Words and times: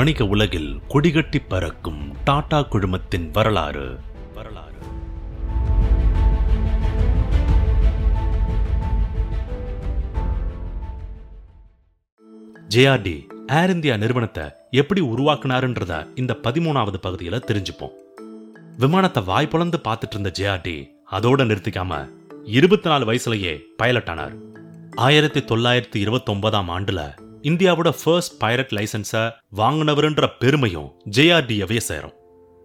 வணிக 0.00 0.26
உலகில் 0.26 0.80
கொடிகட்டி 0.88 1.40
பறக்கும் 1.48 2.14
டாடா 2.24 2.60
குழுமத்தின் 2.60 3.30
வரலாறு. 3.30 3.98
வரலாறு 4.34 4.78
ஜேஆர்டி 12.68 13.26
ஏர் 13.46 13.70
இந்தியா 13.70 13.96
நிறுவனத்தை 13.96 14.44
எப்படி 14.70 15.00
உருவாக்குனாருன்றத 15.00 16.06
இந்த 16.14 16.36
பதிமூணாவது 16.42 17.00
பகுதியில 17.02 17.42
தெரிஞ்சுப்போம். 17.50 17.96
விமானத்தை 18.76 19.22
வாய் 19.22 19.52
பொளந்து 19.52 19.80
பார்த்துட்டு 19.88 20.10
இருந்த 20.10 20.32
ஜேஆர்டி 20.38 20.90
அதோட 21.10 21.46
நிறுத்திக்காம 21.50 22.08
இருபத்தி 22.44 22.88
நாலு 22.88 23.12
வயசுலயே 23.12 23.60
பைலட் 23.76 24.08
ஆனார். 24.08 24.36
ஆயிரத்தி 24.96 25.40
தொள்ளாயிரத்தி 25.40 25.96
இருபத்தி 25.96 26.32
ஒன்பதாம் 26.32 26.68
ஆண்டுல 26.68 27.14
இந்தியாவோட 27.42 27.92
ஃபர்ஸ்ட் 28.04 28.40
பைலட் 28.40 28.72
லைசன்ஸை 28.72 29.30
வாங்கினவருன்ற 29.56 30.26
பெருமையும் 30.38 30.92
ஜேஆர்டியவே 31.16 31.76
சேரும். 31.76 32.12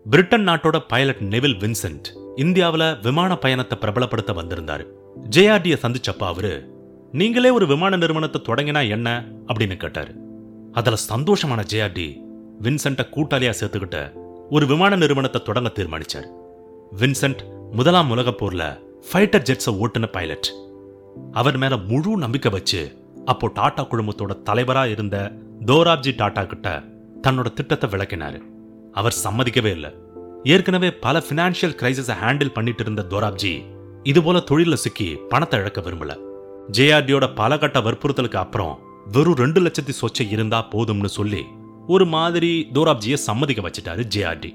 பிரிட்டன் 0.09 0.47
நாட்டோட 0.47 0.79
பைலட் 0.87 1.19
நெவில் 1.19 1.55
வின்சென்ட் 1.55 2.05
இந்தியாவுல 2.35 3.01
விமான 3.01 3.37
பயணத்தை 3.37 3.77
பிரபலப்படுத்த 3.81 4.33
வந்திருந்தாரு. 4.33 4.85
ஜேஆர்டியை 5.29 5.77
சந்திச்சப்ப 5.81 6.17
அவரு 6.17 6.73
நீங்களே 7.11 7.49
ஒரு 7.49 7.67
விமான 7.67 7.95
நிறுவனத்தை 7.95 8.41
தொடங்கினா 8.41 8.89
என்ன? 8.89 9.25
அப்படின்னு 9.47 9.77
கேட்டாரு. 9.77 10.15
அதுல 10.71 10.97
சந்தோஷமான 11.09 11.63
ஜேஆர்டி 11.73 12.17
வின்சென்ட்டை 12.61 13.05
கூட்டாளியா 13.11 13.53
சேர்த்துக்கிட்ட 13.59 14.11
ஒரு 14.49 14.67
விமான 14.67 14.95
நிறுவனத்தை 14.95 15.41
தொடங்க 15.43 15.71
தீர்மானிச்சார். 15.75 16.27
வின்சென்ட் 16.97 17.71
முதலாம் 17.71 18.09
உலகப் 18.09 18.43
போர்ல 18.43 18.79
ஃபைட்டர் 19.11 19.45
ஜெட்ஸை 19.49 19.85
ஓட்டுன 19.85 20.11
பைலட் 20.11 20.53
அவர் 21.31 21.57
மேல 21.57 21.77
முழு 21.77 22.17
நம்பிக்கை 22.17 22.51
வச்சு 22.51 23.04
அப்போ 23.31 23.45
டாடா 23.57 23.83
குழுமத்தோட 23.91 24.33
தலைவரா 24.47 24.83
இருந்த 24.93 25.17
தோராப்ஜி 25.69 26.11
டாடா 26.21 26.43
கிட்ட 26.51 26.67
தன்னோட 27.25 27.47
திட்டத்தை 27.59 27.87
விளக்கினாரு. 27.93 28.39
அவர் 28.99 29.19
சம்மதிக்கவே 29.23 29.71
இல்லை. 29.77 29.91
ஏற்கனவே 30.53 30.89
பல 31.05 31.21
ஃபினான்ஷியல் 31.27 31.77
கிரைசிஸை 31.79 32.15
ஹேண்டில் 32.23 32.55
பண்ணிட்டு 32.57 32.83
இருந்த 32.85 33.05
தோராப்ஜி 33.13 33.53
இது 34.11 34.19
போல 34.25 34.37
தொழில 34.49 34.75
சிக்கி 34.83 35.07
பணத்தை 35.31 35.59
இழக்க 35.61 35.79
விரும்பல. 35.85 36.13
ஜேஆர்டியோட 36.77 37.25
பல 37.39 37.57
கட்ட 37.63 37.79
வற்புறுத்தலுக்கு 37.87 38.39
அப்புறம் 38.43 38.75
வெறும் 39.15 39.39
ரெண்டு 39.43 39.59
லட்சத்தி 39.65 39.93
சொச்சை 40.01 40.25
இருந்தா 40.35 40.59
போதும்னு 40.73 41.11
சொல்லி 41.17 41.41
ஒரு 41.95 42.05
மாதிரி 42.13 42.51
தோராப்ஜியை 42.75 43.17
சம்மதிக்க 43.27 43.63
வச்சிட்டாரு 43.67 44.03
ஜேஆர்டி. 44.15 44.51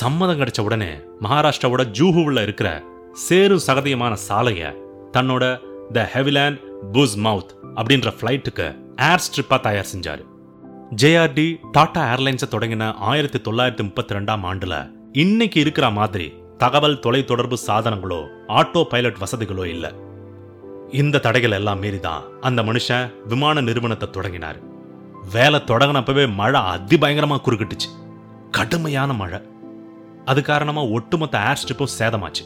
சம்மதம் 0.00 0.40
கிடைச்ச 0.40 0.60
உடனே 0.66 0.90
மகாராஷ்டிராவோட 1.24 1.84
ஜூஹுவில் 1.98 2.44
இருக்கிற 2.46 2.68
சேரும் 3.26 3.64
சகதியமான 3.66 4.12
சாலைய 4.28 4.70
தன்னோட 5.16 5.44
த 5.96 6.04
ஹெவிலேண்ட் 6.14 6.60
புஸ் 6.90 7.18
மவுத் 7.18 7.52
அப்படின்ற 7.74 8.12
ஃப்ளைட்டுக்கு 8.20 8.66
ஏர் 8.96 9.22
ஸ்ட்ரிப்பா 9.26 9.60
தயார் 9.60 9.86
செஞ்சாரு. 9.96 10.24
ஜேஆர்டி 10.96 11.56
டாடா 11.72 12.14
ஏர்லைன்ஸை 12.14 12.48
தொடங்கின 12.50 12.94
ஆயிரத்தி 12.94 13.38
தொள்ளாயிரத்தி 13.38 13.82
முப்பத்தி 13.82 14.14
ரெண்டாம் 14.14 14.44
ஆண்டுல 14.50 14.90
இன்னைக்கு 15.12 15.60
இருக்கிற 15.60 15.90
மாதிரி 15.90 16.32
தகவல் 16.58 16.98
தொலைத்தொடர்பு 16.98 17.56
சாதனங்களோ 17.66 18.26
ஆட்டோ 18.48 18.84
பைலட் 18.84 19.16
வசதிகளோ 19.16 19.64
இல்ல. 19.64 19.92
இந்த 20.90 21.18
தடைகள் 21.18 21.50
எல்லாம் 21.50 21.78
மீறி 21.78 22.00
தான் 22.00 22.22
அந்த 22.40 22.62
மனுஷன் 22.62 23.12
விமான 23.26 23.60
நிறுவனத்தை 23.60 24.10
தொடங்கினார். 24.10 24.58
வேலை 25.32 25.60
தொடங்கினப்பவே 25.66 26.34
மழை 26.34 26.60
அதிபயங்கரமா 26.60 27.38
குறுக்கிட்டுச்சு. 27.44 27.90
கடுமையான 28.50 29.12
மழை. 29.12 29.40
அது 30.24 30.42
காரணமா 30.42 30.84
ஒட்டுமொத்த 30.84 31.38
ஏர் 31.38 31.60
ஸ்ட்ரிப்பும் 31.62 31.94
சேதமாச்சு. 31.98 32.44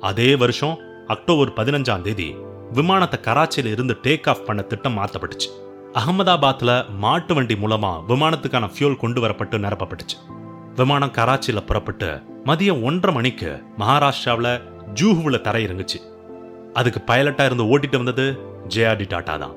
அதே 0.00 0.36
வருஷம் 0.36 0.78
அக்டோபர் 1.06 1.52
பதினஞ்சாம் 1.52 2.00
தேதி 2.00 2.36
விமானத்தை 2.76 3.18
கராச்சியில 3.26 3.70
இருந்து 3.74 3.94
டேக் 4.02 4.28
ஆஃப் 4.28 4.46
பண்ண 4.46 4.62
திட்டம் 4.62 4.96
மாத்தப்பட்டுச்சு. 4.98 5.48
அகமதாபாத்ல 5.92 6.70
மாட்டு 7.04 7.34
வண்டி 7.34 7.54
மூலமா 7.54 7.92
விமானத்துக்கான 8.08 8.66
ஃபியூல் 8.72 8.96
கொண்டு 8.96 9.20
வரப்பட்டு 9.24 9.56
நிரப்பப்பட்டுச்சு. 9.64 10.16
விமானம் 10.76 11.14
கராச்சியில 11.18 11.60
புறப்பட்டு 11.66 12.08
மதியம் 12.48 12.82
ஒன்றரை 12.82 13.14
மணிக்கு 13.16 13.50
மகாராஷ்டிராவில் 13.78 14.52
ஜூஹுவில் 15.00 15.44
தரையிறங்குச்சு. 15.46 15.98
அதுக்கு 16.72 17.00
பைலட்டா 17.06 17.44
இருந்து 17.44 17.64
ஓட்டிட்டு 17.72 17.96
வந்தது 17.96 18.26
ஜேஆர்டி 18.74 19.06
டாட்டா 19.12 19.34
தான். 19.44 19.56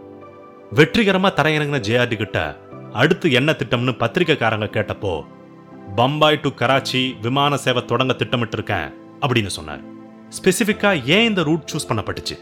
வெற்றிகரமா 0.78 1.30
தரையிறங்கின 1.40 1.82
ஜேஆர்டி 1.88 2.16
கிட்ட 2.16 2.58
அடுத்து 3.02 3.32
என்ன 3.32 3.52
திட்டம்னு 3.52 3.94
பத்திரிக்கைக்காரங்க 4.04 4.70
கேட்டப்போ 4.78 5.14
பம்பாய் 5.96 6.42
டு 6.44 6.50
கராச்சி 6.62 7.02
விமான 7.22 7.58
சேவை 7.58 7.86
தொடங்க 7.86 8.14
திட்டமிட்டிருக்கேன் 8.20 8.88
அப்படின்னு 9.22 9.52
சொன்னார். 9.58 9.84
ஸ்பெசிஃபிக்காக 10.38 11.04
ஏன் 11.16 11.28
இந்த 11.30 11.44
ரூட் 11.44 11.70
சூஸ் 11.72 11.90
பண்ணப்பட்டுச்சு? 11.90 12.36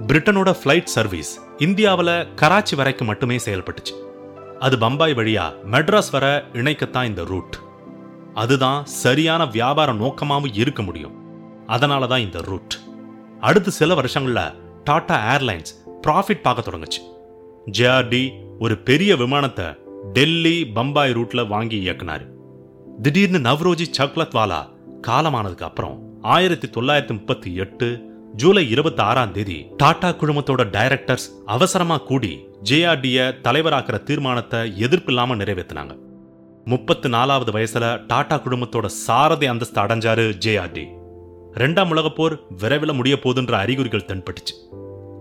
பிரிட்டனோட 0.00 0.50
ஃப்ளைட் 0.60 0.90
சர்வீஸ் 0.94 1.30
இந்தியாவில் 1.58 2.34
கராச்சி 2.34 2.74
வரைக்கும் 2.76 3.06
மட்டுமே 3.06 3.36
செயல்பட்டுச்சு. 3.36 3.94
அது 4.58 4.78
பம்பாய் 4.78 5.12
வழியா 5.12 5.44
மெட்ராஸ் 5.72 6.10
வர 6.10 6.26
இணைக்கத்தான் 6.52 7.04
இந்த 7.04 7.24
ரூட் 7.24 7.56
அதுதான் 8.34 8.84
சரியான 8.84 9.46
வியாபார 9.46 9.92
நோக்கமாவும் 9.92 10.56
இருக்க 10.62 10.82
முடியும். 10.82 11.14
அதனால 11.66 12.06
தான் 12.06 12.20
இந்த 12.20 12.40
ரூட் 12.40 12.74
அடுத்து 13.40 13.70
சில 13.70 13.94
வருஷங்கள்ல 13.94 14.54
டாடா 14.84 15.36
ஏர்லைன்ஸ் 15.36 15.72
ப்ராஃபிட் 16.06 16.44
பார்க்க 16.46 16.70
தொடங்குச்சு. 16.70 17.00
ஜேஆர்டி 17.78 18.22
ஒரு 18.58 18.78
பெரிய 18.78 19.16
விமானத்தை 19.16 19.64
டெல்லி 20.12 20.66
பம்பாய் 20.66 21.10
ரூட்ல 21.10 21.48
வாங்கி 21.48 21.88
இயக்குனாரு. 21.88 22.26
திடீர்னு 23.02 23.38
நவ்ரோஜி 23.38 23.86
சக்லத்வாலா 23.98 24.60
காலமானதுக்கு 25.06 25.66
அப்புறம் 25.70 25.96
ஆயிரத்தி 26.22 26.68
தொள்ளாயிரத்தி 26.68 27.14
முப்பத்தி 27.18 27.54
எட்டு 27.54 27.88
ஜூலை 28.40 28.62
இருபத்தி 28.70 29.02
ஆறாம் 29.02 29.30
தேதி 29.32 29.56
டாடா 29.76 30.08
குழுமத்தோட 30.20 30.62
டைரக்டர்ஸ் 30.74 31.26
அவசரமா 31.54 31.96
கூடி 32.08 32.30
ஜேஆர்டிய 32.70 33.18
தலைவராக்கிற 33.46 33.96
தீர்மானத்தை 34.02 34.60
எதிர்ப்பில்லாம 34.86 35.36
நிறைவேற்றினாங்க 35.40 35.94
முப்பத்து 36.64 37.08
நாலாவது 37.08 37.52
வயசுல 37.52 37.86
டாடா 38.06 38.36
குழுமத்தோட 38.36 38.86
சாரதி 39.04 39.46
அந்தஸ்து 39.46 39.80
அடைஞ்சாரு 39.82 40.24
ஜேஆர்டி. 40.44 40.84
ரெண்டாம் 41.62 41.88
உலகப் 41.88 42.16
போர் 42.16 42.36
விரைவில் 42.62 42.96
முடிய 42.98 43.16
போதுன்ற 43.24 43.52
அறிகுறிகள் 43.62 44.06
தென்பட்டுச்சு. 44.10 44.54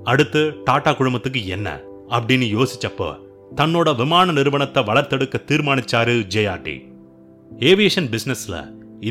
அடுத்து 0.04 0.42
டாடா 0.64 0.92
குழுமத்துக்கு 0.92 1.44
என்ன 1.46 1.68
அப்படின்னு 2.10 2.48
யோசிச்சப்போ 2.58 3.10
தன்னோட 3.56 3.96
விமான 3.96 4.32
நிறுவனத்தை 4.32 4.84
வளர்த்தெடுக்க 4.84 5.46
தீர்மானிச்சாரு 5.52 6.16
ஜேஆர்டி. 6.36 6.78
ஏவியேஷன் 7.72 8.12
பிசினஸ்ல 8.14 8.56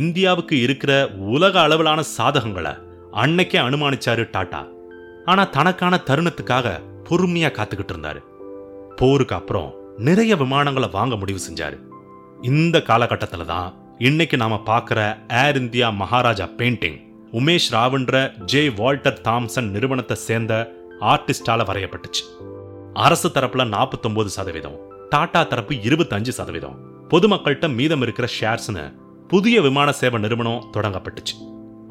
இந்தியாவுக்கு 0.01 0.61
இருக்கிற 0.61 0.93
உலக 1.35 1.55
அளவிலான 1.61 2.03
சாதகங்களை 2.17 2.75
அன்னைக்கே 3.23 3.59
அனுமானிச்சாரு 3.59 4.23
டாட்டா. 4.37 4.61
ஆனா 5.25 5.45
தனக்கான 5.45 5.95
தருணத்துக்காக 6.07 6.69
பொறுமையா 7.09 7.49
காத்துக்கிட்டு 7.57 7.93
இருந்தாரு. 7.95 8.21
போருக்கு 8.97 9.35
அப்புறம் 9.35 9.75
நிறைய 9.99 10.37
விமானங்களை 10.37 10.91
வாங்க 10.91 11.17
முடிவு 11.17 11.41
செஞ்சாரு. 11.51 11.79
இந்த 12.43 12.83
காலகட்டத்தில் 12.83 13.45
தான் 13.45 13.69
இன்னைக்கு 13.99 14.37
நாம 14.37 14.61
பார்க்குற 14.67 15.01
Air 15.45 15.59
India 15.61 15.91
Maharaja 15.91 16.45
painting 16.45 16.99
Umesh 17.33 17.71
ராவுன்ற 17.71 18.45
J 18.45 18.69
Walter 18.69 19.21
Thompson 19.25 19.71
நிறுவனத்தை 19.71 20.17
சேர்ந்த 20.17 20.71
ஆர்டிஸ்டால 21.01 21.63
வரையப்பட்டுச்சு. 21.71 22.25
அரசு 22.93 23.29
தரப்புல 23.29 23.65
49% 23.77 24.27
சதவீதம் 24.27 24.77
டாடா 25.09 25.43
தரப்பு 25.43 25.75
25% 25.75 26.39
சதவீதம். 26.41 26.77
பொதுமக்கள்கிட்ட 27.09 27.75
மீதம் 27.75 28.03
இருக்கிற 28.03 28.29
ஷேர்ஸ்னு 28.41 28.85
புதிய 29.29 29.61
விமான 29.61 29.93
சேவை 29.93 30.21
நிறுவனம் 30.21 30.65
தொடங்கப்பட்டுச்சு. 30.77 31.35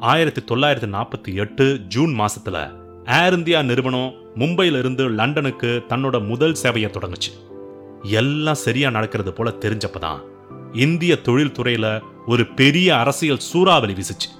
ஆயிரத்தி 0.04 0.40
தொள்ளாயிரத்தி 0.40 0.88
நாற்பத்தி 0.94 1.34
எட்டு 1.34 1.78
ஜூன் 1.78 2.18
மாசத்துல 2.18 2.70
ஏர் 3.04 3.32
இந்தியா 3.32 3.62
நிறுவனம் 3.62 4.12
மும்பையில 4.34 4.78
இருந்து 4.78 5.08
லண்டனுக்கு 5.08 5.82
தன்னோட 5.88 6.26
முதல் 6.26 6.56
சேவையை 6.62 6.90
தொடங்குச்சு. 6.90 7.30
எல்லாம் 8.02 8.54
சரியா 8.54 8.90
நடக்கிறது 8.90 9.32
போல 9.32 9.50
தெரிஞ்சப்பதான் 9.50 10.20
இந்திய 10.72 11.18
தொழில்துறையில 11.24 12.00
ஒரு 12.26 12.46
பெரிய 12.46 12.98
அரசியல் 12.98 13.38
சூறாவளி 13.38 13.92
வீசுச்சு. 13.92 14.30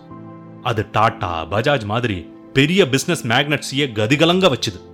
அது 0.63 0.87
டாடா 0.93 1.47
பஜாஜ் 1.47 1.85
மாதிரி 1.85 2.31
பெரிய 2.53 2.89
பிசினஸ் 2.89 3.27
மேக்னட்ஸையே 3.27 3.87
கதிகலங்க 3.93 4.55
வச்சுது. 4.55 4.94